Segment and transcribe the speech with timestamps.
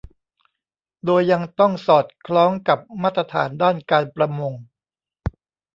[1.05, 4.53] โดยยังต้องสอดคล้องกับมาตรฐานด้านการประมง